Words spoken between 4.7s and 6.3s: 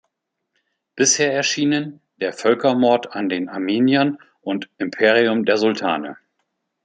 "Imperium der Sultane.